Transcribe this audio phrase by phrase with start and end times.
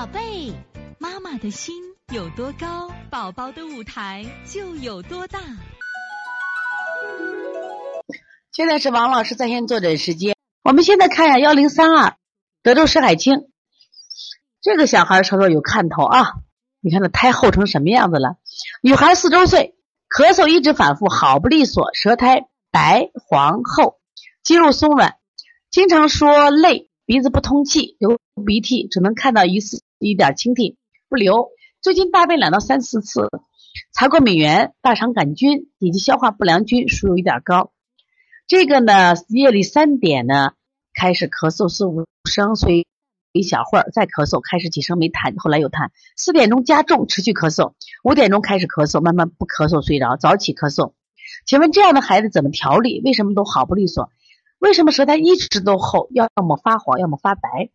[0.00, 0.54] 宝贝，
[0.98, 1.74] 妈妈的心
[2.10, 5.38] 有多高，宝宝的舞台就有多大。
[8.50, 10.34] 现在是王老师在线坐诊时间。
[10.62, 12.14] 我们现在看一下幺零三二，
[12.62, 13.50] 德州石海清，
[14.62, 16.32] 这个小孩瞅瞅有看头啊！
[16.80, 18.38] 你看他胎厚成什么样子了？
[18.80, 19.74] 女孩四周岁，
[20.08, 24.00] 咳嗽一直反复，好不利索，舌苔白黄厚，
[24.42, 25.18] 肌肉松软，
[25.70, 26.89] 经常说累。
[27.10, 30.76] 鼻子不通气，流鼻涕，只能看到一丝一点清涕，
[31.08, 31.48] 不流。
[31.82, 33.28] 最近大便两到三四次，
[33.92, 37.72] 查过美元，大肠杆菌以及消化不良菌数有一点高。
[38.46, 40.52] 这个呢，夜里三点呢
[40.94, 42.86] 开始咳嗽四五声，所以
[43.32, 45.88] 一小会儿再咳嗽，开始几声没痰，后来有痰。
[46.16, 47.72] 四点钟加重，持续咳嗽，
[48.04, 50.92] 五点钟开始咳嗽，慢慢不咳嗽睡着，早起咳嗽。
[51.44, 53.02] 请问这样的孩子怎么调理？
[53.04, 54.12] 为什么都好不利索？
[54.60, 57.70] 为什么舌苔一直都厚，要么发黄，要么发白？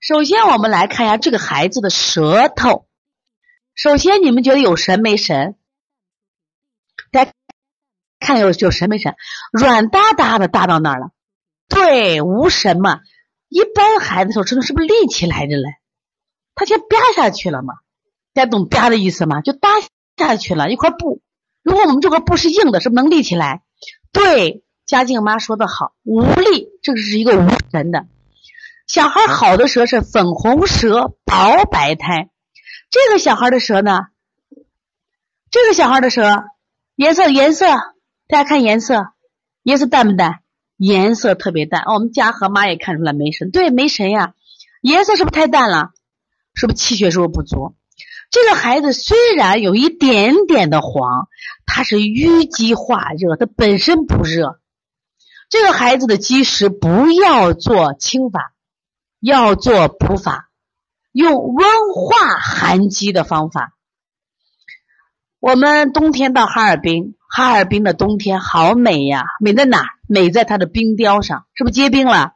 [0.00, 2.86] 首先，我们来看一下这个孩子的舌头。
[3.74, 5.56] 首先，你们觉得有神没神？
[7.10, 7.32] 大家
[8.20, 9.16] 看有有神没神？
[9.50, 11.10] 软哒哒的哒到那儿了，
[11.68, 13.00] 对，无神嘛。
[13.48, 15.76] 一般孩子手指头是不是立起来的嘞？
[16.54, 17.76] 他先吧下去了嘛？
[18.34, 19.40] 大家懂吧的意思吗？
[19.40, 19.70] 就搭
[20.18, 21.22] 下去了一块布。
[21.62, 23.62] 如果我们这块布是硬的，是不是能立起来？
[24.12, 24.62] 对。
[24.86, 28.06] 嘉靖妈说的好，无力，这个是一个无神的
[28.86, 29.26] 小孩。
[29.26, 32.30] 好的舌是粉红舌，薄白苔。
[32.88, 34.02] 这个小孩的舌呢？
[35.50, 36.44] 这个小孩的舌
[36.94, 37.66] 颜色颜色，
[38.28, 39.08] 大家看颜色，
[39.64, 40.38] 颜色淡不淡？
[40.76, 41.82] 颜色特别淡。
[41.86, 44.34] 我们家和妈也看出来没神，对，没神呀。
[44.82, 45.90] 颜色是不是太淡了？
[46.54, 47.74] 是不是气血是不是不足？
[48.30, 51.28] 这个孩子虽然有一点点的黄，
[51.66, 54.60] 他是淤积化热，他本身不热。
[55.48, 58.52] 这个孩子的积食不要做清法，
[59.20, 60.48] 要做补法，
[61.12, 63.72] 用温化寒积的方法。
[65.38, 69.84] 我们冬天到哈尔滨，哈尔滨的冬天好美呀，美在哪？
[70.08, 72.32] 美在它的冰雕上，是不是结冰了？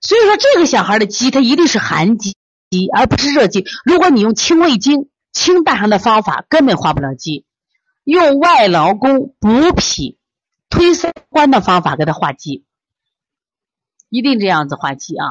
[0.00, 2.34] 所以说，这个小孩的积，它一定是寒积，
[2.92, 3.64] 而不是热积。
[3.84, 7.46] 如果你用清胃经、清大肠的方法，根本化不了积。
[8.02, 10.18] 用外劳宫补脾。
[10.72, 12.64] 推三关的方法给他化积，
[14.08, 15.26] 一定这样子化积啊！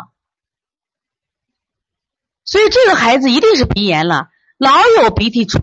[2.46, 5.60] 所以这个孩子一定是鼻炎了，老有鼻涕出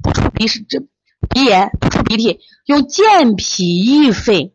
[0.00, 0.78] 不出鼻是这
[1.28, 4.54] 鼻炎不出鼻涕，用健脾益肺。